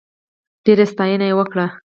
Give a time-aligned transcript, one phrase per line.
[0.65, 1.65] ډېره ستاینه وکړه.